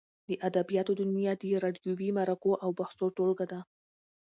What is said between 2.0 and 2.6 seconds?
مرکو